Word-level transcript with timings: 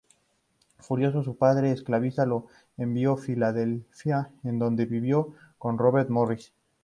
Furioso, 0.79 1.21
su 1.21 1.37
padre 1.37 1.69
esclavista 1.71 2.25
lo 2.25 2.47
envió 2.75 3.13
a 3.13 3.17
Filadelfia, 3.17 4.31
en 4.43 4.57
donde 4.57 4.87
vivió 4.87 5.35
con 5.59 5.77
Robert 5.77 6.09
Morris. 6.09 6.51